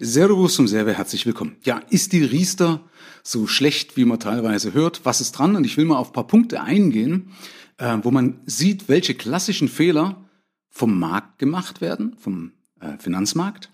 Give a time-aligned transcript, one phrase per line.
[0.00, 1.56] Servus zum Serve, herzlich willkommen.
[1.62, 2.80] Ja, ist die Riester
[3.22, 5.02] so schlecht, wie man teilweise hört?
[5.04, 5.54] Was ist dran?
[5.54, 7.30] Und ich will mal auf ein paar Punkte eingehen,
[7.78, 10.28] äh, wo man sieht, welche klassischen Fehler
[10.68, 13.70] vom Markt gemacht werden, vom äh, Finanzmarkt,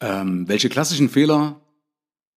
[0.00, 1.60] ähm, welche klassischen Fehler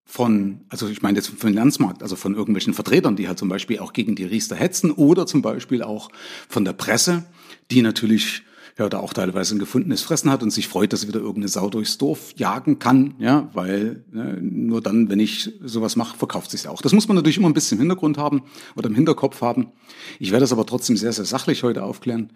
[0.04, 3.80] von, also ich meine jetzt vom Finanzmarkt, also von irgendwelchen Vertretern, die halt zum Beispiel
[3.80, 6.10] auch gegen die Riester hetzen oder zum Beispiel auch
[6.50, 7.24] von der Presse,
[7.70, 8.44] die natürlich
[8.78, 11.48] ja, da auch teilweise ein gefundenes Fressen hat und sich freut, dass er wieder irgendeine
[11.48, 16.52] Sau durchs Dorf jagen kann, ja, weil ne, nur dann, wenn ich sowas mache, verkauft
[16.52, 16.82] sich auch.
[16.82, 18.44] Das muss man natürlich immer ein bisschen im Hintergrund haben
[18.76, 19.72] oder im Hinterkopf haben.
[20.20, 22.32] Ich werde das aber trotzdem sehr, sehr sachlich heute aufklären,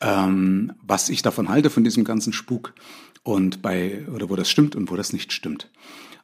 [0.00, 2.74] ähm, was ich davon halte, von diesem ganzen Spuk
[3.22, 5.70] und bei, oder wo das stimmt und wo das nicht stimmt.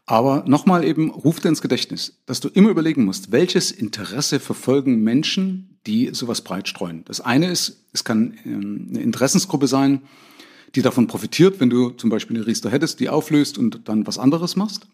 [0.07, 5.03] Aber nochmal eben, ruf dir ins Gedächtnis, dass du immer überlegen musst, welches Interesse verfolgen
[5.03, 7.05] Menschen, die sowas breit streuen.
[7.07, 10.03] Das eine ist, es kann ähm, eine Interessensgruppe sein,
[10.75, 14.19] die davon profitiert, wenn du zum Beispiel eine Riester hättest, die auflöst und dann was
[14.19, 14.87] anderes machst.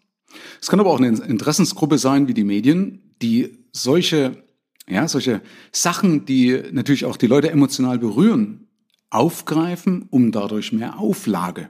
[0.61, 4.43] Es kann aber auch eine Interessensgruppe sein, wie die Medien, die solche,
[4.87, 5.41] ja, solche
[5.73, 8.67] Sachen, die natürlich auch die Leute emotional berühren,
[9.09, 11.69] aufgreifen, um dadurch mehr Auflage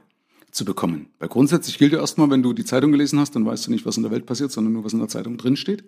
[0.52, 1.08] zu bekommen.
[1.18, 3.84] Weil grundsätzlich gilt ja erstmal, wenn du die Zeitung gelesen hast, dann weißt du nicht,
[3.84, 5.84] was in der Welt passiert, sondern nur, was in der Zeitung drin steht.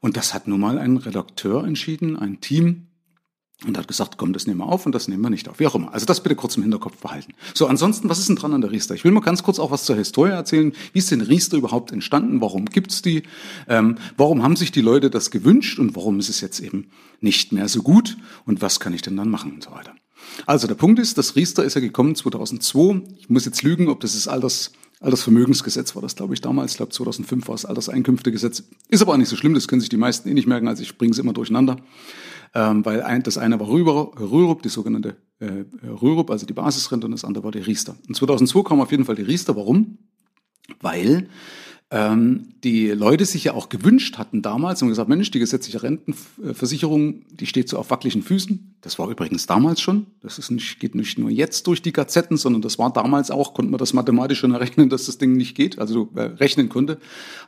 [0.00, 2.88] Und das hat nun mal ein Redakteur entschieden, ein Team,
[3.66, 5.60] und hat gesagt, komm, das nehmen wir auf und das nehmen wir nicht auf.
[5.60, 5.92] Wie auch immer.
[5.92, 7.34] Also das bitte kurz im Hinterkopf behalten.
[7.54, 8.94] So, ansonsten, was ist denn dran an der Riester?
[8.94, 10.72] Ich will mal ganz kurz auch was zur Historie erzählen.
[10.92, 12.40] Wie ist denn Riester überhaupt entstanden?
[12.40, 13.22] Warum gibt's die?
[13.68, 15.78] Ähm, warum haben sich die Leute das gewünscht?
[15.78, 18.16] Und warum ist es jetzt eben nicht mehr so gut?
[18.46, 19.94] Und was kann ich denn dann machen und so weiter?
[20.46, 23.02] Also der Punkt ist, das Riester ist ja gekommen 2002.
[23.18, 26.72] Ich muss jetzt lügen, ob das das Alters, Altersvermögensgesetz war das, glaube ich, damals.
[26.72, 28.64] Ich glaube, 2005 war das Alterseinkünftegesetz.
[28.88, 30.82] Ist aber auch nicht so schlimm, das können sich die meisten eh nicht merken, also
[30.82, 31.76] ich bringe es immer durcheinander.
[32.54, 37.06] Ähm, weil ein, das eine war Rüber, Rürup, die sogenannte äh, Rürup, also die Basisrente,
[37.06, 37.96] und das andere war die Riester.
[38.06, 39.56] Und 2002 kam auf jeden Fall die Riester.
[39.56, 39.98] Warum?
[40.80, 41.28] Weil
[41.92, 47.22] ähm, die Leute sich ja auch gewünscht hatten damals und gesagt, Mensch, die gesetzliche Rentenversicherung,
[47.30, 48.76] die steht so auf wackeligen Füßen.
[48.80, 50.06] Das war übrigens damals schon.
[50.22, 53.52] Das ist nicht, geht nicht nur jetzt durch die Gazetten, sondern das war damals auch,
[53.52, 56.96] konnte man das mathematisch schon errechnen, dass das Ding nicht geht, also äh, rechnen konnte.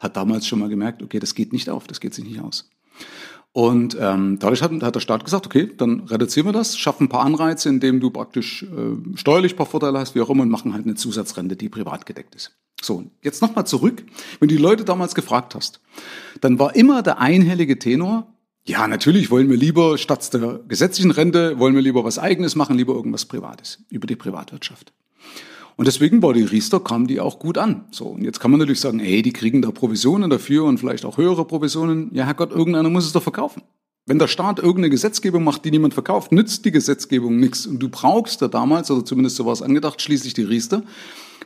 [0.00, 2.68] Hat damals schon mal gemerkt, okay, das geht nicht auf, das geht sich nicht aus.
[3.54, 7.08] Und ähm, dadurch hat, hat der Staat gesagt, okay, dann reduzieren wir das, schaffen ein
[7.08, 10.48] paar Anreize, indem du praktisch äh, steuerlich ein paar Vorteile hast, wie auch immer, und
[10.48, 12.50] machen halt eine Zusatzrente, die privat gedeckt ist.
[12.82, 14.02] So, jetzt nochmal zurück.
[14.40, 15.80] Wenn du die Leute damals gefragt hast,
[16.40, 18.26] dann war immer der einhellige Tenor,
[18.66, 22.76] ja, natürlich wollen wir lieber statt der gesetzlichen Rente, wollen wir lieber was Eigenes machen,
[22.76, 24.92] lieber irgendwas Privates, über die Privatwirtschaft.
[25.76, 27.84] Und deswegen war die Riester, kam die auch gut an.
[27.90, 31.04] So, und jetzt kann man natürlich sagen, ey, die kriegen da Provisionen dafür und vielleicht
[31.04, 32.10] auch höhere Provisionen.
[32.12, 33.62] Ja, Herrgott, irgendeiner muss es doch verkaufen.
[34.06, 37.66] Wenn der Staat irgendeine Gesetzgebung macht, die niemand verkauft, nützt die Gesetzgebung nichts.
[37.66, 40.82] Und du brauchst da damals, oder zumindest so war es angedacht, schließlich die Riester,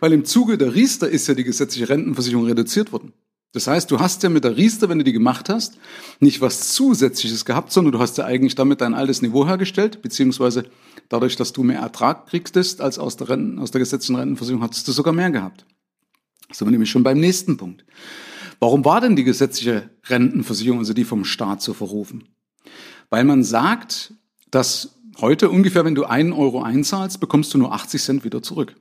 [0.00, 3.12] weil im Zuge der Riester ist ja die gesetzliche Rentenversicherung reduziert worden.
[3.52, 5.78] Das heißt, du hast ja mit der Riester, wenn du die gemacht hast,
[6.20, 10.64] nicht was Zusätzliches gehabt, sondern du hast ja eigentlich damit dein altes Niveau hergestellt, beziehungsweise
[11.08, 14.86] dadurch, dass du mehr Ertrag kriegst als aus der, Renten, aus der gesetzlichen Rentenversicherung, hattest
[14.86, 15.64] du sogar mehr gehabt.
[16.50, 17.84] So sind wir nämlich schon beim nächsten Punkt.
[18.60, 22.24] Warum war denn die gesetzliche Rentenversicherung, also die vom Staat, zu verrufen?
[23.08, 24.12] Weil man sagt,
[24.50, 28.76] dass heute ungefähr, wenn du einen Euro einzahlst, bekommst du nur 80 Cent wieder zurück.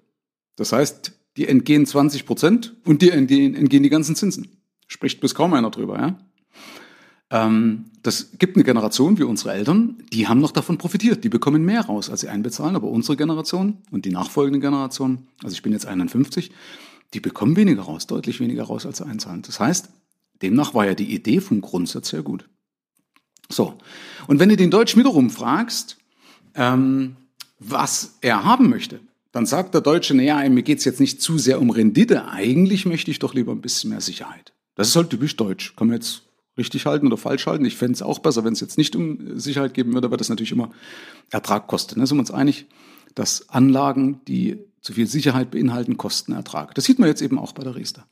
[0.56, 4.50] Das heißt, die entgehen 20 Prozent und dir entgehen, entgehen die ganzen Zinsen.
[4.88, 6.18] Spricht bis kaum einer drüber, ja?
[7.30, 11.24] Ähm, das gibt eine Generation wie unsere Eltern, die haben noch davon profitiert.
[11.24, 12.76] Die bekommen mehr raus, als sie einbezahlen.
[12.76, 16.52] Aber unsere Generation und die nachfolgenden Generationen, also ich bin jetzt 51,
[17.14, 19.42] die bekommen weniger raus, deutlich weniger raus, als sie einzahlen.
[19.42, 19.90] Das heißt,
[20.42, 22.48] demnach war ja die Idee vom Grundsatz sehr gut.
[23.50, 23.78] So,
[24.28, 25.98] und wenn du den Deutschen wiederum fragst,
[26.56, 27.16] ähm,
[27.60, 29.00] was er haben möchte,
[29.38, 33.12] dann sagt der Deutsche, naja, mir geht's jetzt nicht zu sehr um Rendite, eigentlich möchte
[33.12, 34.52] ich doch lieber ein bisschen mehr Sicherheit.
[34.74, 35.76] Das ist halt typisch deutsch.
[35.76, 36.24] Kann man jetzt
[36.58, 37.64] richtig halten oder falsch halten.
[37.64, 40.30] Ich fände es auch besser, wenn es jetzt nicht um Sicherheit geben würde, weil das
[40.30, 40.72] natürlich immer
[41.30, 42.00] Ertrag kostet.
[42.00, 42.66] Da sind wir uns einig,
[43.14, 46.74] dass Anlagen, die zu viel Sicherheit beinhalten, kosten Ertrag.
[46.74, 48.08] Das sieht man jetzt eben auch bei der Riester.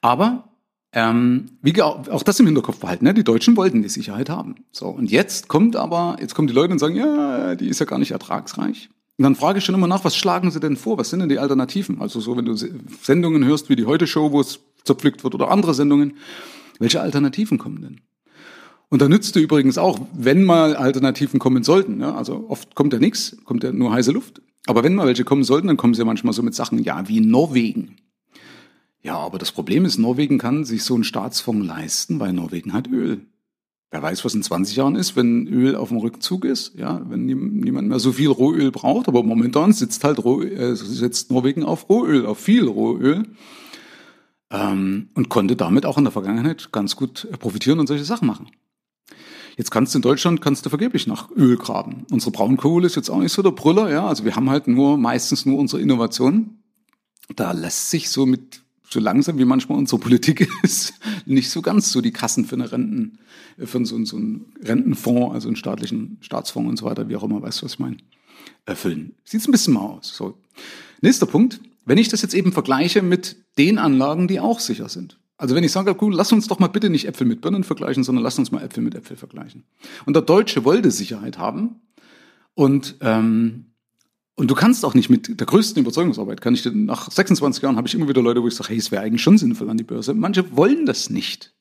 [0.00, 0.48] Aber
[0.92, 3.04] ähm, wie auch das im Hinterkopf behalten.
[3.04, 3.12] Ne?
[3.12, 4.64] Die Deutschen wollten die Sicherheit haben.
[4.72, 7.84] So und jetzt kommt aber, jetzt kommen die Leute und sagen, ja, die ist ja
[7.84, 8.88] gar nicht ertragsreich.
[9.18, 10.96] Und dann frage ich schon immer nach, was schlagen Sie denn vor?
[10.96, 12.00] Was sind denn die Alternativen?
[12.00, 15.50] Also so, wenn du Sendungen hörst wie die Heute Show, wo es zerpflückt wird oder
[15.50, 16.14] andere Sendungen,
[16.78, 18.00] welche Alternativen kommen denn?
[18.90, 22.00] Und da nützt du übrigens auch, wenn mal Alternativen kommen sollten.
[22.00, 24.40] Ja, also oft kommt ja nichts, kommt ja nur heiße Luft.
[24.66, 27.08] Aber wenn mal welche kommen sollten, dann kommen sie ja manchmal so mit Sachen, ja,
[27.08, 27.96] wie Norwegen.
[29.02, 32.88] Ja, aber das Problem ist, Norwegen kann sich so einen Staatsfonds leisten, weil Norwegen hat
[32.88, 33.26] Öl.
[33.90, 37.24] Wer weiß, was in 20 Jahren ist, wenn Öl auf dem Rückzug ist, ja, wenn
[37.24, 39.08] niemand mehr so viel Rohöl braucht.
[39.08, 43.24] Aber momentan sitzt halt Roh, äh, sitzt Norwegen auf Rohöl, auf viel Rohöl.
[44.50, 48.50] ähm, und konnte damit auch in der Vergangenheit ganz gut profitieren und solche Sachen machen.
[49.58, 52.06] Jetzt kannst du in Deutschland kannst du vergeblich nach Öl graben.
[52.10, 54.06] Unsere Braunkohle ist jetzt auch nicht so der Brüller, ja.
[54.06, 56.62] Also wir haben halt nur meistens nur unsere Innovation.
[57.34, 60.94] Da lässt sich so mit so langsam wie manchmal unsere Politik ist,
[61.26, 63.18] nicht so ganz so die Kassen für eine Renten,
[63.58, 67.42] für so, so einen Rentenfonds, also einen staatlichen Staatsfonds und so weiter, wie auch immer,
[67.42, 67.98] weißt du, was ich meine,
[68.66, 69.14] erfüllen.
[69.24, 70.14] Sieht ein bisschen mal aus.
[70.14, 70.38] So.
[71.00, 71.60] Nächster Punkt.
[71.84, 75.18] Wenn ich das jetzt eben vergleiche mit den Anlagen, die auch sicher sind.
[75.38, 78.02] Also wenn ich sage, cool, lass uns doch mal bitte nicht Äpfel mit Birnen vergleichen,
[78.02, 79.64] sondern lass uns mal Äpfel mit Äpfel vergleichen.
[80.04, 81.80] Und der Deutsche wollte Sicherheit haben.
[82.54, 83.66] Und, ähm,
[84.38, 87.88] und du kannst auch nicht mit der größten Überzeugungsarbeit, kann ich nach 26 Jahren habe
[87.88, 89.84] ich immer wieder Leute, wo ich sage, hey, es wäre eigentlich schon sinnvoll an die
[89.84, 90.14] Börse.
[90.14, 91.56] Manche wollen das nicht.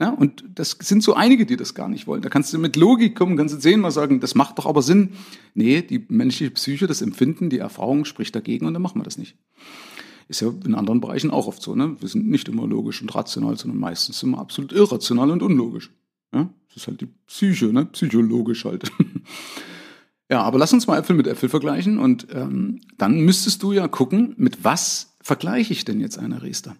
[0.00, 2.22] Ja, und das sind so einige, die das gar nicht wollen.
[2.22, 4.80] Da kannst du mit Logik kommen, kannst du sehen, mal sagen, das macht doch aber
[4.80, 5.10] Sinn.
[5.52, 9.18] Nee, die menschliche Psyche, das Empfinden, die Erfahrung spricht dagegen und dann machen wir das
[9.18, 9.36] nicht.
[10.28, 11.74] Ist ja in anderen Bereichen auch oft so.
[11.74, 11.96] Ne?
[12.00, 15.90] Wir sind nicht immer logisch und rational, sondern meistens immer absolut irrational und unlogisch.
[16.32, 16.48] Ja?
[16.68, 17.84] Das ist halt die Psyche, ne?
[17.84, 18.90] psychologisch halt.
[20.30, 23.88] ja, aber lass uns mal Äpfel mit Äpfel vergleichen und ähm, dann müsstest du ja
[23.88, 26.76] gucken, mit was vergleiche ich denn jetzt eine Riester?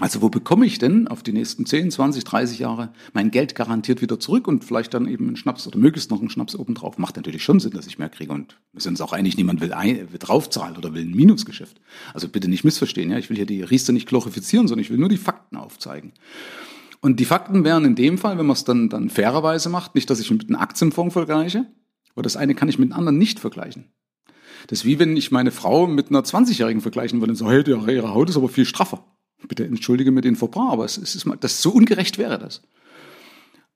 [0.00, 4.00] Also wo bekomme ich denn auf die nächsten 10, 20, 30 Jahre mein Geld garantiert
[4.00, 6.98] wieder zurück und vielleicht dann eben einen Schnaps oder möglichst noch einen Schnaps obendrauf?
[6.98, 9.60] Macht natürlich schon Sinn, dass ich mehr kriege und wir sind uns auch einig, niemand
[9.60, 11.80] will, ein, will draufzahlen oder will ein Minusgeschäft.
[12.14, 14.98] Also bitte nicht missverstehen, ja, ich will hier die Riester nicht glorifizieren, sondern ich will
[14.98, 16.12] nur die Fakten aufzeigen.
[17.00, 20.10] Und die Fakten wären in dem Fall, wenn man es dann, dann fairerweise macht, nicht,
[20.10, 21.66] dass ich mit einem Aktienfonds vergleiche,
[22.18, 23.92] weil das eine kann ich mit dem anderen nicht vergleichen.
[24.66, 27.62] Das ist wie wenn ich meine Frau mit einer 20-Jährigen vergleichen würde und so, hey,
[27.64, 29.04] ihre Haut ist aber viel straffer.
[29.46, 32.62] Bitte entschuldige mir den Fauxpas, aber es ist, das so ungerecht wäre das.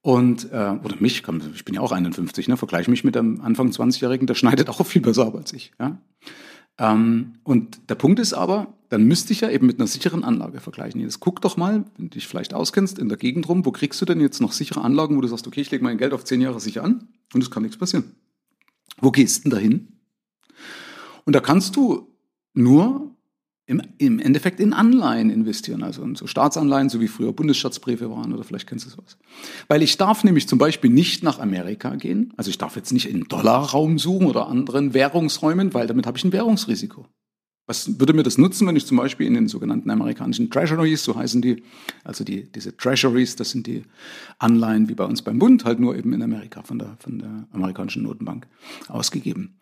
[0.00, 3.40] Und, äh, oder mich, komm, ich bin ja auch 51, ne, vergleiche mich mit einem
[3.40, 5.70] Anfang 20-Jährigen, der schneidet auch viel besser ab als ich.
[5.78, 5.98] Ja?
[6.78, 10.60] Ähm, und der Punkt ist aber, dann müsste ich ja eben mit einer sicheren Anlage
[10.60, 11.00] vergleichen.
[11.00, 14.00] Jetzt guck doch mal, wenn du dich vielleicht auskennst, in der Gegend rum, wo kriegst
[14.00, 16.24] du denn jetzt noch sichere Anlagen, wo du sagst, okay, ich lege mein Geld auf
[16.24, 18.16] zehn Jahre sicher an und es kann nichts passieren.
[19.02, 19.88] Wo gehst denn dahin?
[21.24, 22.16] Und da kannst du
[22.54, 23.14] nur
[23.66, 28.32] im, im Endeffekt in Anleihen investieren, also in so Staatsanleihen, so wie früher Bundesschatzbriefe waren
[28.32, 29.18] oder vielleicht kennst du sowas.
[29.68, 33.08] Weil ich darf nämlich zum Beispiel nicht nach Amerika gehen, also ich darf jetzt nicht
[33.08, 37.06] in Dollarraum suchen oder anderen Währungsräumen, weil damit habe ich ein Währungsrisiko.
[37.66, 41.14] Was würde mir das nutzen, wenn ich zum Beispiel in den sogenannten amerikanischen Treasuries, so
[41.14, 41.62] heißen die,
[42.02, 43.84] also die, diese Treasuries, das sind die
[44.38, 47.46] Anleihen wie bei uns beim Bund, halt nur eben in Amerika von der, von der
[47.52, 48.48] amerikanischen Notenbank
[48.88, 49.58] ausgegeben.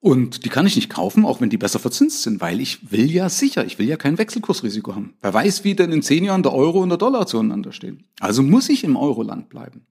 [0.00, 3.10] Und die kann ich nicht kaufen, auch wenn die besser verzinst sind, weil ich will
[3.10, 5.14] ja sicher, ich will ja kein Wechselkursrisiko haben.
[5.20, 8.04] Wer weiß, wie denn in zehn Jahren der Euro und der Dollar zueinander stehen.
[8.20, 9.86] Also muss ich im Euroland bleiben.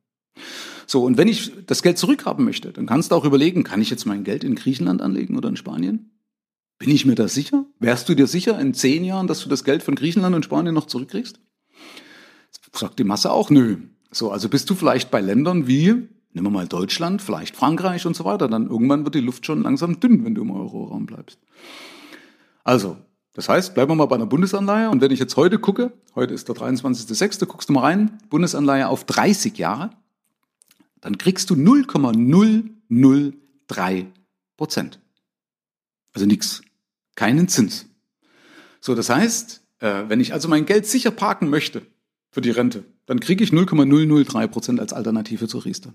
[0.87, 3.89] So, und wenn ich das Geld zurückhaben möchte, dann kannst du auch überlegen, kann ich
[3.89, 6.11] jetzt mein Geld in Griechenland anlegen oder in Spanien?
[6.77, 7.65] Bin ich mir da sicher?
[7.79, 10.75] Wärst du dir sicher in zehn Jahren, dass du das Geld von Griechenland und Spanien
[10.75, 11.39] noch zurückkriegst?
[12.73, 13.77] Sagt die Masse auch, nö.
[14.11, 18.13] So, also bist du vielleicht bei Ländern wie Nehmen wir mal Deutschland, vielleicht Frankreich und
[18.13, 18.49] so weiter.
[18.49, 21.39] Dann irgendwann wird die Luft schon langsam dünn, wenn du im Euroraum bleibst.
[22.65, 22.97] Also,
[23.31, 24.89] das heißt, bleiben wir mal bei einer Bundesanleihe.
[24.89, 28.89] Und wenn ich jetzt heute gucke, heute ist der 23.06., guckst du mal rein, Bundesanleihe
[28.89, 29.91] auf 30 Jahre,
[30.99, 34.07] dann kriegst du 0,003
[34.57, 34.99] Prozent.
[36.13, 36.63] Also nichts.
[37.15, 37.87] Keinen Zins.
[38.79, 41.81] So, das heißt, äh, wenn ich also mein Geld sicher parken möchte
[42.31, 45.93] für die Rente, dann kriege ich 0,003 Prozent als Alternative zur Riester.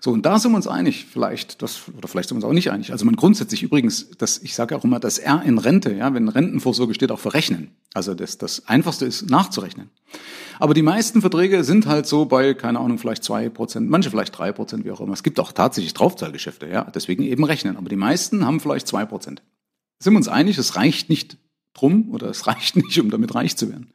[0.00, 2.54] So, und da sind wir uns einig, vielleicht, das, oder vielleicht sind wir uns auch
[2.54, 2.92] nicht einig.
[2.92, 6.28] Also man grundsätzlich übrigens, das, ich sage auch immer, das R in Rente, ja, wenn
[6.28, 7.70] Rentenvorsorge steht, auch für Rechnen.
[7.94, 9.90] Also das, das Einfachste ist nachzurechnen.
[10.58, 14.36] Aber die meisten Verträge sind halt so bei, keine Ahnung, vielleicht zwei Prozent, manche vielleicht
[14.38, 15.12] drei Prozent, wie auch immer.
[15.12, 17.76] Es gibt auch tatsächlich Draufzahlgeschäfte, ja, deswegen eben rechnen.
[17.76, 19.42] Aber die meisten haben vielleicht zwei Prozent.
[19.98, 21.38] Sind wir uns einig, es reicht nicht
[21.74, 23.92] drum oder es reicht nicht, um damit reich zu werden.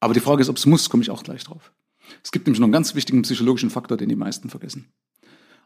[0.00, 1.72] Aber die Frage ist, ob es muss, komme ich auch gleich drauf.
[2.24, 4.92] Es gibt nämlich noch einen ganz wichtigen psychologischen Faktor, den die meisten vergessen.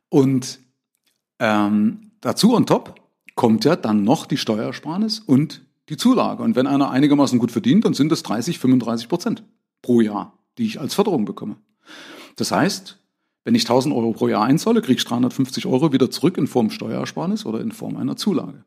[0.08, 0.60] Und
[1.38, 3.00] ähm, dazu on top
[3.34, 6.42] kommt ja dann noch die Steuersparnis und die Zulage.
[6.42, 9.44] Und wenn einer einigermaßen gut verdient, dann sind es 30, 35 Prozent
[9.82, 11.56] pro Jahr, die ich als Förderung bekomme.
[12.36, 12.98] Das heißt,
[13.44, 16.70] wenn ich 1000 Euro pro Jahr einzahle, kriege ich 350 Euro wieder zurück in Form
[16.70, 18.64] Steuersparnis oder in Form einer Zulage.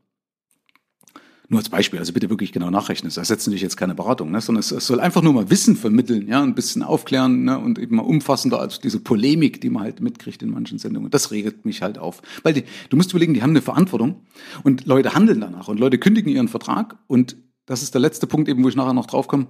[1.52, 3.10] Nur als Beispiel, also bitte wirklich genau nachrechnen.
[3.10, 4.40] Das ersetzt natürlich jetzt keine Beratung, ne?
[4.40, 7.58] sondern es, es, soll einfach nur mal Wissen vermitteln, ja, ein bisschen aufklären ne?
[7.58, 11.10] und eben mal umfassender als diese Polemik, die man halt mitkriegt in manchen Sendungen.
[11.10, 12.22] Das regelt mich halt auf.
[12.44, 14.28] Weil die, du musst überlegen, die haben eine Verantwortung
[14.62, 18.48] und Leute handeln danach und Leute kündigen ihren Vertrag und das ist der letzte Punkt
[18.48, 19.48] eben, wo ich nachher noch drauf komme.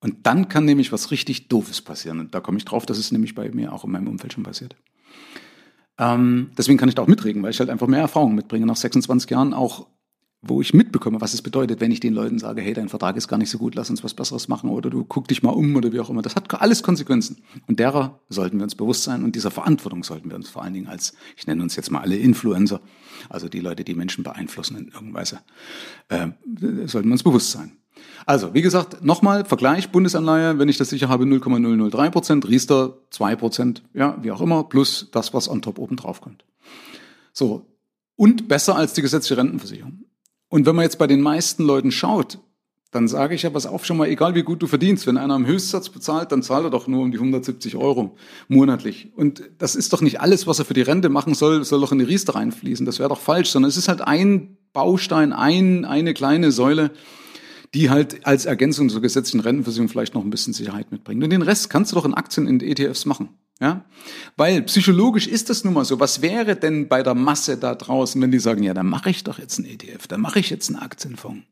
[0.00, 2.18] Und dann kann nämlich was richtig Doofes passieren.
[2.18, 4.42] Und da komme ich drauf, das ist nämlich bei mir auch in meinem Umfeld schon
[4.42, 4.74] passiert.
[5.98, 8.76] Ähm, deswegen kann ich da auch mitreden, weil ich halt einfach mehr Erfahrung mitbringe, nach
[8.76, 9.86] 26 Jahren auch
[10.44, 13.28] wo ich mitbekomme, was es bedeutet, wenn ich den Leuten sage, hey, dein Vertrag ist
[13.28, 15.76] gar nicht so gut, lass uns was Besseres machen oder du guck dich mal um
[15.76, 16.20] oder wie auch immer.
[16.20, 17.38] Das hat alles Konsequenzen.
[17.68, 20.74] Und derer sollten wir uns bewusst sein und dieser Verantwortung sollten wir uns vor allen
[20.74, 22.80] Dingen als, ich nenne uns jetzt mal alle Influencer,
[23.28, 25.38] also die Leute, die Menschen beeinflussen in irgendeiner Weise,
[26.08, 26.28] äh,
[26.86, 27.76] sollten wir uns bewusst sein.
[28.26, 33.36] Also, wie gesagt, nochmal Vergleich, Bundesanleihe, wenn ich das sicher habe, 0,003 Prozent, Riester 2
[33.36, 36.44] Prozent, ja, wie auch immer, plus das, was on top oben drauf kommt.
[37.32, 37.66] So.
[38.16, 40.04] Und besser als die gesetzliche Rentenversicherung.
[40.52, 42.38] Und wenn man jetzt bei den meisten Leuten schaut,
[42.90, 45.32] dann sage ich ja, was auch schon mal, egal wie gut du verdienst, wenn einer
[45.32, 48.18] am Höchstsatz bezahlt, dann zahlt er doch nur um die 170 Euro
[48.48, 49.14] monatlich.
[49.16, 51.90] Und das ist doch nicht alles, was er für die Rente machen soll, soll doch
[51.92, 52.84] in die Riester reinfließen.
[52.84, 56.90] Das wäre doch falsch, sondern es ist halt ein Baustein, ein, eine kleine Säule,
[57.72, 61.24] die halt als Ergänzung zur gesetzlichen Rentenversicherung vielleicht noch ein bisschen Sicherheit mitbringt.
[61.24, 63.30] Und den Rest kannst du doch in Aktien, in ETFs machen.
[63.60, 63.84] Ja?
[64.36, 66.00] Weil psychologisch ist das nun mal so.
[66.00, 69.24] Was wäre denn bei der Masse da draußen, wenn die sagen, ja, dann mache ich
[69.24, 71.44] doch jetzt einen ETF, dann mache ich jetzt einen Aktienfonds.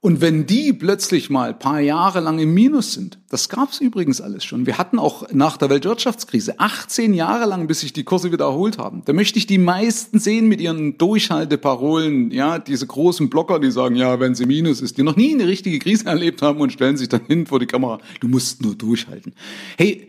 [0.00, 4.20] Und wenn die plötzlich mal paar Jahre lang im Minus sind, das gab es übrigens
[4.20, 4.64] alles schon.
[4.64, 8.78] Wir hatten auch nach der Weltwirtschaftskrise 18 Jahre lang, bis sich die Kurse wieder erholt
[8.78, 9.02] haben.
[9.06, 13.96] Da möchte ich die meisten sehen mit ihren Durchhalteparolen, ja, diese großen Blocker, die sagen,
[13.96, 16.96] ja, wenn sie Minus ist, die noch nie eine richtige Krise erlebt haben und stellen
[16.96, 17.98] sich dann hin vor die Kamera.
[18.20, 19.34] Du musst nur durchhalten.
[19.76, 20.06] Hey,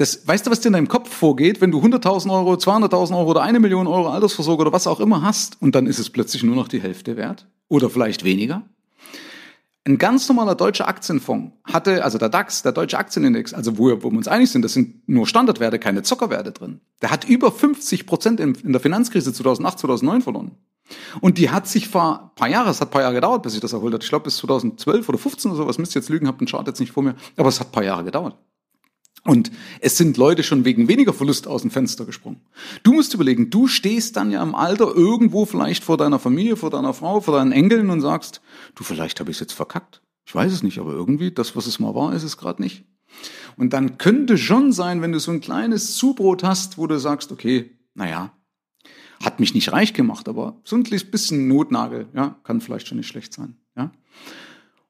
[0.00, 3.32] das, weißt du, was dir in deinem Kopf vorgeht, wenn du 100.000 Euro, 200.000 Euro
[3.32, 6.42] oder eine Million Euro Altersvorsorge oder was auch immer hast und dann ist es plötzlich
[6.42, 7.46] nur noch die Hälfte wert?
[7.68, 8.62] Oder vielleicht weniger?
[9.84, 14.10] Ein ganz normaler deutscher Aktienfonds hatte, also der DAX, der deutsche Aktienindex, also wo, wo
[14.10, 16.80] wir uns einig sind, das sind nur Standardwerte, keine Zockerwerte drin.
[17.02, 20.52] Der hat über 50 Prozent in, in der Finanzkrise 2008, 2009 verloren.
[21.20, 23.52] Und die hat sich vor ein paar Jahren, es hat ein paar Jahre gedauert, bis
[23.52, 24.02] sich das erholt hat.
[24.02, 26.48] Ich glaube bis 2012 oder 15 oder so, was müsst ihr jetzt lügen, habt den
[26.48, 28.34] Chart jetzt nicht vor mir, aber es hat ein paar Jahre gedauert.
[29.24, 29.50] Und
[29.80, 32.40] es sind Leute schon wegen weniger Verlust aus dem Fenster gesprungen.
[32.82, 36.70] Du musst überlegen, du stehst dann ja im Alter irgendwo vielleicht vor deiner Familie, vor
[36.70, 38.40] deiner Frau, vor deinen Enkeln und sagst,
[38.74, 40.00] du, vielleicht habe ich es jetzt verkackt.
[40.24, 42.84] Ich weiß es nicht, aber irgendwie, das, was es mal war, ist es gerade nicht.
[43.56, 47.32] Und dann könnte schon sein, wenn du so ein kleines Zubrot hast, wo du sagst,
[47.32, 48.32] okay, naja,
[49.22, 53.08] hat mich nicht reich gemacht, aber so ein bisschen Notnagel, ja, kann vielleicht schon nicht
[53.08, 53.90] schlecht sein, ja.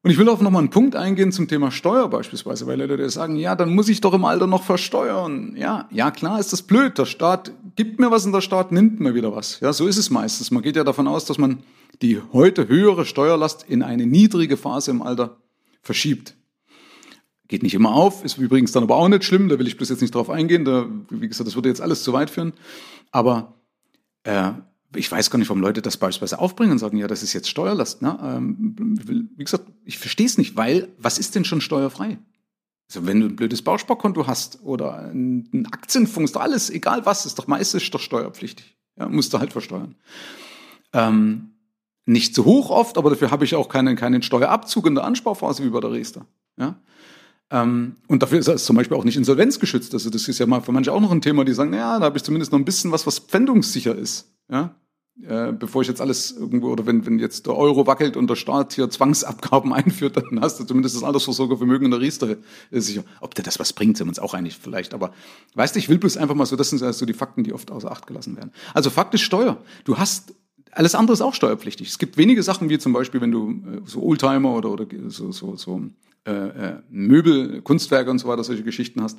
[0.03, 3.37] Und ich will auch nochmal einen Punkt eingehen zum Thema Steuer beispielsweise, weil Leute sagen,
[3.37, 5.55] ja, dann muss ich doch im Alter noch versteuern.
[5.57, 6.97] Ja, ja, klar ist das blöd.
[6.97, 9.61] Der Staat gibt mir was und der Staat nimmt mir wieder was.
[9.61, 10.51] Ja, so ist es meistens.
[10.51, 11.63] Man geht ja davon aus, dass man
[12.01, 15.37] die heute höhere Steuerlast in eine niedrige Phase im Alter
[15.83, 16.35] verschiebt.
[17.49, 19.91] Geht nicht immer auf, ist übrigens dann aber auch nicht schlimm, da will ich bloß
[19.91, 20.65] jetzt nicht drauf eingehen.
[20.65, 22.55] Da, wie gesagt, das würde jetzt alles zu weit führen.
[23.11, 23.55] Aber
[24.23, 24.53] äh,
[24.95, 27.49] ich weiß gar nicht, warum Leute das beispielsweise aufbringen und sagen, ja, das ist jetzt
[27.49, 28.03] Steuerlast.
[28.03, 28.19] Ne?
[28.23, 32.19] Ähm, wie gesagt, ich verstehe es nicht, weil was ist denn schon steuerfrei?
[32.89, 37.47] Also wenn du ein blödes Bausparkonto hast oder ein Aktienfonds, alles, egal was, ist doch
[37.47, 38.77] meistens doch steuerpflichtig.
[38.99, 39.95] Ja, musst du halt versteuern.
[40.93, 41.53] Ähm,
[42.05, 45.63] nicht zu hoch oft, aber dafür habe ich auch keinen, keinen Steuerabzug in der Ansparphase
[45.65, 46.27] wie bei der Riester.
[46.59, 46.81] Ja?
[47.51, 49.95] Ähm, und dafür ist es zum Beispiel auch nicht insolvenzgeschützt.
[49.95, 52.07] Also das ist ja mal für manche auch noch ein Thema, die sagen, naja, da
[52.07, 54.33] habe ich zumindest noch ein bisschen was, was pfändungssicher ist.
[54.51, 54.75] Ja?
[55.27, 58.37] Äh, bevor ich jetzt alles irgendwo, oder wenn, wenn jetzt der Euro wackelt und der
[58.37, 62.37] Staat hier Zwangsabgaben einführt, dann hast du zumindest das Altersvorsorgevermögen in der Riester
[62.71, 63.05] äh, sicher.
[63.21, 64.95] Ob der das was bringt, sind wir uns auch einig vielleicht.
[64.95, 65.13] Aber
[65.55, 67.71] weißt du, ich will bloß einfach mal so, das sind so die Fakten, die oft
[67.71, 68.53] außer Acht gelassen werden.
[68.75, 69.59] Also faktisch Steuer.
[69.85, 70.35] Du hast
[70.73, 71.89] alles andere ist auch steuerpflichtig.
[71.89, 75.33] Es gibt wenige Sachen, wie zum Beispiel, wenn du äh, so Oldtimer oder, oder so,
[75.33, 75.83] so, so
[76.25, 79.19] äh, äh, Möbel, Kunstwerke und so weiter, solche Geschichten hast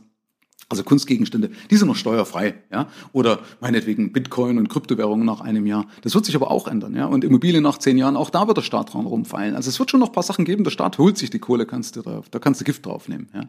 [0.72, 5.86] also Kunstgegenstände, die sind noch steuerfrei, ja, oder meinetwegen Bitcoin und Kryptowährungen nach einem Jahr.
[6.02, 8.58] Das wird sich aber auch ändern, ja, und Immobilien nach zehn Jahren, auch da wird
[8.58, 9.56] der Staat dran rumfallen.
[9.56, 10.64] Also es wird schon noch paar Sachen geben.
[10.64, 13.44] Der Staat holt sich die Kohle, kannst du drauf, da kannst du Gift draufnehmen, ja.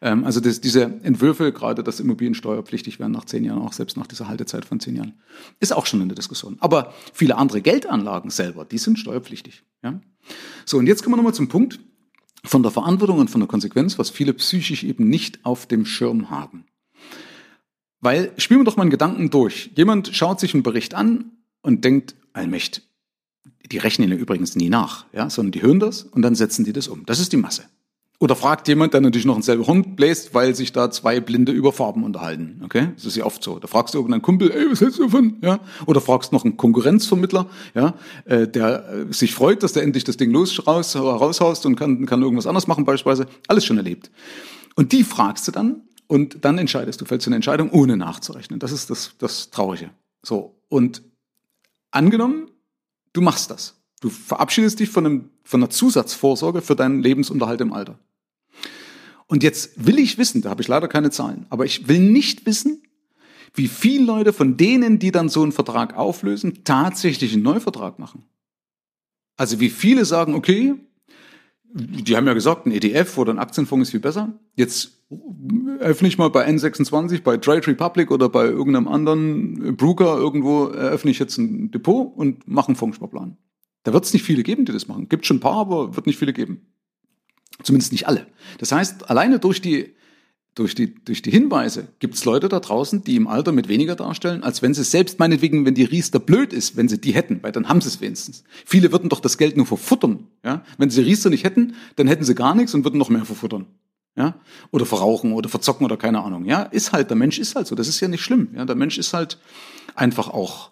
[0.00, 3.96] Ähm, also das, diese Entwürfe, gerade dass Immobilien steuerpflichtig werden nach zehn Jahren, auch selbst
[3.96, 5.14] nach dieser Haltezeit von zehn Jahren,
[5.60, 6.56] ist auch schon in der Diskussion.
[6.60, 10.00] Aber viele andere Geldanlagen selber, die sind steuerpflichtig, ja.
[10.64, 11.80] So und jetzt kommen wir nochmal zum Punkt
[12.44, 16.30] von der Verantwortung und von der Konsequenz, was viele psychisch eben nicht auf dem Schirm
[16.30, 16.64] haben.
[18.00, 19.70] Weil, spielen wir doch mal einen Gedanken durch.
[19.76, 21.30] Jemand schaut sich einen Bericht an
[21.62, 22.82] und denkt, Allmächt,
[23.70, 26.72] die rechnen ja übrigens nie nach, ja, sondern die hören das und dann setzen die
[26.72, 27.06] das um.
[27.06, 27.64] Das ist die Masse.
[28.22, 31.50] Oder fragt jemand, der natürlich noch ein selber Hund bläst, weil sich da zwei Blinde
[31.50, 32.60] über Farben unterhalten.
[32.64, 32.92] Okay?
[32.94, 33.58] Das ist ja oft so.
[33.58, 35.38] Da fragst du irgendeinen Kumpel, ey, was hältst du davon?
[35.42, 35.58] Ja?
[35.86, 37.94] Oder fragst noch einen Konkurrenzvermittler, ja,
[38.26, 42.06] äh, der äh, sich freut, dass der endlich das Ding los raus, raushaust und kann,
[42.06, 43.26] kann irgendwas anderes machen, beispielsweise.
[43.48, 44.12] Alles schon erlebt.
[44.76, 48.60] Und die fragst du dann und dann entscheidest du, fällst du eine Entscheidung, ohne nachzurechnen.
[48.60, 49.90] Das ist das, das Traurige.
[50.22, 50.62] So.
[50.68, 51.02] Und
[51.90, 52.52] angenommen,
[53.14, 53.82] du machst das.
[54.00, 57.98] Du verabschiedest dich von, einem, von einer Zusatzvorsorge für deinen Lebensunterhalt im Alter.
[59.26, 62.46] Und jetzt will ich wissen, da habe ich leider keine Zahlen, aber ich will nicht
[62.46, 62.82] wissen,
[63.54, 68.24] wie viele Leute von denen, die dann so einen Vertrag auflösen, tatsächlich einen Neuvertrag machen.
[69.36, 70.74] Also wie viele sagen, okay,
[71.74, 74.38] die haben ja gesagt, ein ETF oder ein Aktienfonds ist viel besser.
[74.56, 74.98] Jetzt
[75.78, 81.10] öffne ich mal bei N26, bei Trade Republic oder bei irgendeinem anderen Broker irgendwo, eröffne
[81.10, 83.36] ich jetzt ein Depot und mache einen Fondssparplan.
[83.84, 85.08] Da wird es nicht viele geben, die das machen.
[85.08, 86.72] Gibt schon ein paar, aber wird nicht viele geben.
[87.62, 88.26] Zumindest nicht alle.
[88.58, 89.94] Das heißt, alleine durch die,
[90.54, 93.96] durch die, durch die Hinweise gibt es Leute da draußen, die im Alter mit weniger
[93.96, 97.42] darstellen, als wenn sie selbst meinetwegen, wenn die Riester blöd ist, wenn sie die hätten,
[97.42, 98.44] weil dann haben sie es wenigstens.
[98.66, 100.28] Viele würden doch das Geld nur verfuttern.
[100.44, 100.64] Ja?
[100.76, 103.66] Wenn sie Riester nicht hätten, dann hätten sie gar nichts und würden noch mehr verfuttern.
[104.14, 104.34] Ja?
[104.70, 106.44] Oder verrauchen oder verzocken oder keine Ahnung.
[106.44, 107.74] Ja, ist halt, der Mensch ist halt so.
[107.74, 108.50] Das ist ja nicht schlimm.
[108.54, 108.66] Ja?
[108.66, 109.38] Der Mensch ist halt
[109.94, 110.70] einfach auch,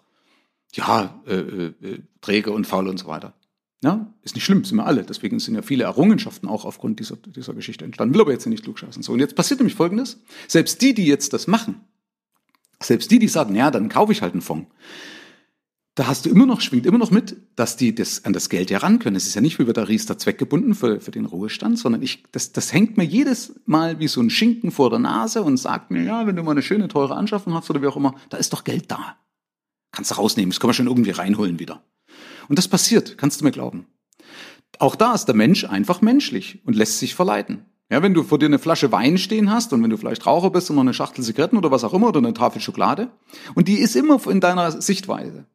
[0.73, 3.33] ja, äh, äh, träge und faul und so weiter.
[3.83, 5.03] Ja, ist nicht schlimm, sind wir alle.
[5.03, 8.13] Deswegen sind ja viele Errungenschaften auch aufgrund dieser, dieser Geschichte entstanden.
[8.13, 9.01] Will aber jetzt nicht klugscheißen.
[9.01, 10.19] So, und jetzt passiert nämlich Folgendes.
[10.47, 11.81] Selbst die, die jetzt das machen,
[12.81, 14.67] selbst die, die sagen, ja, dann kaufe ich halt einen Fonds,
[15.95, 18.69] da hast du immer noch, schwingt immer noch mit, dass die das, an das Geld
[18.69, 19.17] ja ran können.
[19.17, 22.23] Es ist ja nicht wie bei der Riester zweckgebunden für, für den Ruhestand, sondern ich,
[22.31, 25.91] das, das hängt mir jedes Mal wie so ein Schinken vor der Nase und sagt
[25.91, 28.37] mir, ja, wenn du mal eine schöne, teure Anschaffung hast oder wie auch immer, da
[28.37, 29.17] ist doch Geld da.
[29.91, 31.83] Kannst du rausnehmen, das können wir schon irgendwie reinholen wieder.
[32.51, 33.85] Und das passiert, kannst du mir glauben.
[34.77, 37.63] Auch da ist der Mensch einfach menschlich und lässt sich verleiten.
[37.89, 40.49] Ja, wenn du vor dir eine Flasche Wein stehen hast und wenn du vielleicht Raucher
[40.49, 43.09] bist und noch eine Schachtel Zigaretten oder was auch immer oder eine Tafel Schokolade
[43.55, 45.45] und die ist immer in deiner Sichtweise.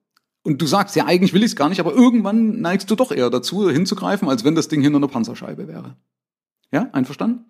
[0.43, 3.13] Und du sagst, ja, eigentlich will ich es gar nicht, aber irgendwann neigst du doch
[3.13, 5.97] eher dazu, hinzugreifen, als wenn das Ding hinter einer Panzerscheibe wäre.
[6.73, 7.45] Ja, einverstanden?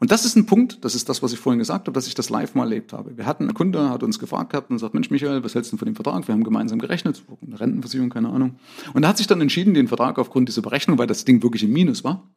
[0.00, 2.14] Und das ist ein Punkt, das ist das, was ich vorhin gesagt habe, dass ich
[2.14, 3.16] das live mal erlebt habe.
[3.16, 5.76] Wir hatten einen Kunde, hat uns gefragt gehabt und sagt, Mensch, Michael, was hältst du
[5.76, 6.26] von dem Vertrag?
[6.26, 8.56] Wir haben gemeinsam gerechnet, eine Rentenversicherung, keine Ahnung.
[8.94, 11.62] Und er hat sich dann entschieden, den Vertrag aufgrund dieser Berechnung, weil das Ding wirklich
[11.62, 12.28] im Minus war,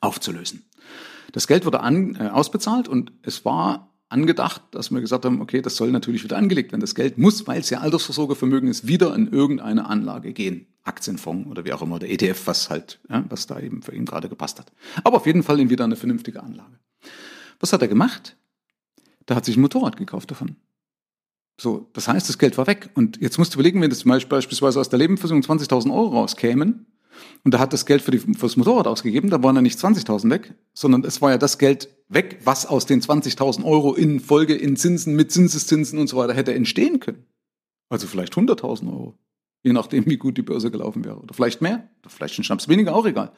[0.00, 0.64] aufzulösen.
[1.32, 5.62] Das Geld wurde an, äh, ausbezahlt und es war angedacht, dass wir gesagt haben, okay,
[5.62, 6.80] das soll natürlich wieder angelegt werden.
[6.80, 10.66] Das Geld muss, weil es ja Altersversorgervermögen ist, wieder in irgendeine Anlage gehen.
[10.88, 14.04] Aktienfonds oder wie auch immer, der ETF, was halt, ja, was da eben für ihn
[14.04, 14.72] gerade gepasst hat.
[15.04, 16.78] Aber auf jeden Fall wieder eine vernünftige Anlage.
[17.60, 18.36] Was hat er gemacht?
[19.26, 20.56] Da hat sich ein Motorrad gekauft davon.
[21.60, 22.90] So, das heißt, das Geld war weg.
[22.94, 26.86] Und jetzt musst du überlegen, wenn das beispielsweise aus der Lebensversicherung 20.000 Euro rauskämen,
[27.44, 29.78] und da hat das Geld für, die, für das Motorrad ausgegeben, da waren ja nicht
[29.78, 34.20] 20.000 weg, sondern es war ja das Geld weg, was aus den 20.000 Euro in
[34.20, 37.26] Folge in Zinsen, mit Zinseszinsen und so weiter hätte entstehen können.
[37.88, 39.18] Also vielleicht 100.000 Euro.
[39.62, 41.18] Je nachdem, wie gut die Börse gelaufen wäre.
[41.18, 43.32] Oder vielleicht mehr, oder vielleicht ein Schnaps weniger, auch egal.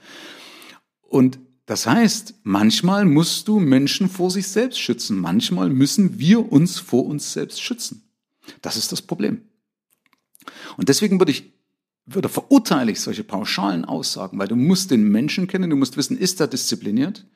[1.02, 5.18] Und das heißt, manchmal musst du Menschen vor sich selbst schützen.
[5.18, 8.02] Manchmal müssen wir uns vor uns selbst schützen.
[8.60, 9.42] Das ist das Problem.
[10.76, 11.52] Und deswegen würde ich
[12.06, 16.18] würde verurteile ich solche pauschalen Aussagen, weil du musst den Menschen kennen, du musst wissen,
[16.18, 17.26] ist er diszipliniert?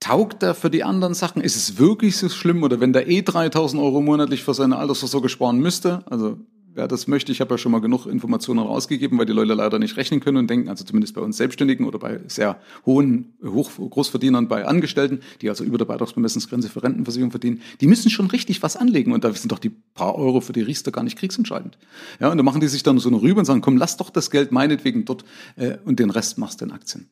[0.00, 1.42] Taugt er für die anderen Sachen?
[1.42, 2.62] Ist es wirklich so schlimm?
[2.62, 6.38] Oder wenn der eh 3000 Euro monatlich für seine Altersvorsorge sparen müsste, also
[6.74, 9.78] wer das möchte, ich habe ja schon mal genug Informationen rausgegeben, weil die Leute leider
[9.78, 13.70] nicht rechnen können und denken, also zumindest bei uns Selbstständigen oder bei sehr hohen Hoch
[13.76, 18.62] Großverdienern, bei Angestellten, die also über der Beitragsbemessungsgrenze für Rentenversicherung verdienen, die müssen schon richtig
[18.62, 21.78] was anlegen und da sind doch die paar Euro für die Riester gar nicht kriegsentscheidend.
[22.20, 24.10] Ja, und da machen die sich dann so eine rüber und sagen, komm, lass doch
[24.10, 25.24] das Geld meinetwegen dort
[25.56, 27.08] äh, und den Rest machst du in Aktien.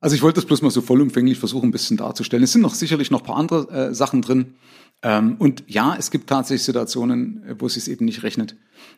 [0.00, 2.42] Also ich wollte das bloß mal so vollumfänglich versuchen, ein bisschen darzustellen.
[2.42, 4.54] Es sind noch sicherlich noch paar andere äh, Sachen drin.
[5.02, 8.56] Ähm, und ja, es gibt tatsächlich Situationen, wo es sich eben nicht rechnet.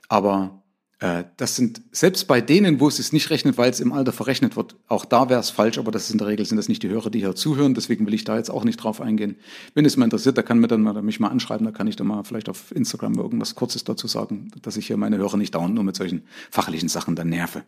[0.08, 0.61] Aber
[1.36, 4.54] das sind selbst bei denen, wo es sich nicht rechnet, weil es im Alter verrechnet
[4.54, 6.84] wird, auch da wäre es falsch, aber das ist in der Regel sind das nicht
[6.84, 9.34] die Hörer, die hier zuhören, deswegen will ich da jetzt auch nicht drauf eingehen.
[9.74, 11.96] Wenn es mal interessiert, da kann mir dann mal, mich mal anschreiben, da kann ich
[11.96, 15.56] dann mal vielleicht auf Instagram irgendwas Kurzes dazu sagen, dass ich hier meine Hörer nicht
[15.56, 17.64] dauernd nur mit solchen fachlichen Sachen dann nerve.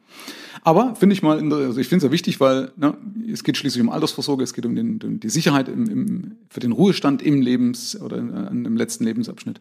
[0.63, 2.97] Aber finde ich mal, also ich finde es ja wichtig, weil ne,
[3.33, 6.61] es geht schließlich um Altersvorsorge, es geht um, den, um die Sicherheit im, im, für
[6.61, 9.61] den Ruhestand im Lebens- oder im letzten Lebensabschnitt.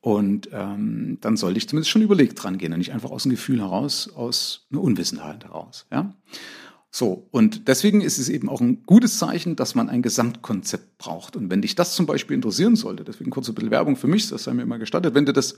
[0.00, 3.30] Und ähm, dann sollte ich zumindest schon überlegt dran gehen und nicht einfach aus dem
[3.30, 5.86] Gefühl heraus, aus einer Unwissenheit heraus.
[5.90, 6.14] Ja?
[6.90, 11.36] So, und deswegen ist es eben auch ein gutes Zeichen, dass man ein Gesamtkonzept braucht.
[11.36, 14.28] Und wenn dich das zum Beispiel interessieren sollte, deswegen kurz ein bisschen Werbung für mich,
[14.28, 15.54] das sei mir immer gestattet, wenn, dir das,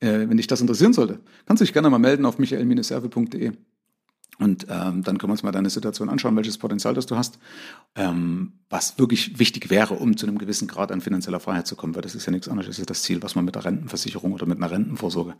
[0.00, 3.52] äh, wenn dich das interessieren sollte, kannst du dich gerne mal melden auf michael-serve.de.
[4.42, 7.38] Und ähm, dann können wir uns mal deine Situation anschauen, welches Potenzial das du hast,
[7.94, 11.94] ähm, was wirklich wichtig wäre, um zu einem gewissen Grad an finanzieller Freiheit zu kommen,
[11.94, 13.64] weil das ist ja nichts anderes, das ist ja das Ziel, was man mit der
[13.64, 15.36] Rentenversicherung oder mit einer Rentenvorsorge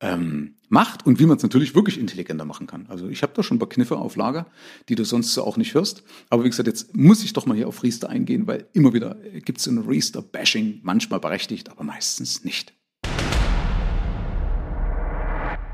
[0.00, 2.86] ähm, macht und wie man es natürlich wirklich intelligenter machen kann.
[2.88, 4.46] Also ich habe da schon ein paar Kniffe auf Lager,
[4.88, 6.02] die du sonst so auch nicht hörst.
[6.30, 9.16] Aber wie gesagt, jetzt muss ich doch mal hier auf Riester eingehen, weil immer wieder
[9.44, 12.72] gibt es ein Riester-Bashing, manchmal berechtigt, aber meistens nicht.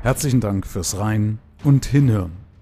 [0.01, 2.46] Herzlichen Dank fürs Rein und Hinhören.